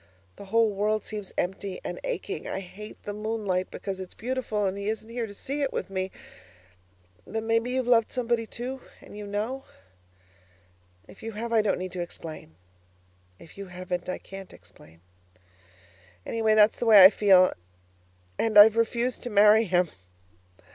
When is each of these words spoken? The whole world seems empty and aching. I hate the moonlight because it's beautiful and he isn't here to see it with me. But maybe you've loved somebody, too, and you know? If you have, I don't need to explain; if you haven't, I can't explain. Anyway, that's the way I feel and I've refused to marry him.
The 0.35 0.45
whole 0.45 0.73
world 0.73 1.05
seems 1.05 1.31
empty 1.37 1.79
and 1.83 1.99
aching. 2.03 2.47
I 2.47 2.61
hate 2.61 2.97
the 3.03 3.13
moonlight 3.13 3.69
because 3.69 3.99
it's 3.99 4.15
beautiful 4.15 4.65
and 4.65 4.75
he 4.75 4.89
isn't 4.89 5.07
here 5.11 5.27
to 5.27 5.33
see 5.35 5.61
it 5.61 5.71
with 5.71 5.91
me. 5.91 6.09
But 7.27 7.43
maybe 7.43 7.69
you've 7.69 7.85
loved 7.85 8.11
somebody, 8.11 8.47
too, 8.47 8.81
and 8.99 9.15
you 9.15 9.27
know? 9.27 9.63
If 11.07 11.21
you 11.21 11.33
have, 11.33 11.53
I 11.53 11.61
don't 11.61 11.77
need 11.77 11.91
to 11.91 12.01
explain; 12.01 12.55
if 13.37 13.59
you 13.59 13.67
haven't, 13.67 14.09
I 14.09 14.17
can't 14.17 14.53
explain. 14.53 15.01
Anyway, 16.25 16.55
that's 16.55 16.79
the 16.79 16.87
way 16.87 17.03
I 17.03 17.11
feel 17.11 17.53
and 18.39 18.57
I've 18.57 18.77
refused 18.77 19.21
to 19.21 19.29
marry 19.29 19.65
him. 19.65 19.89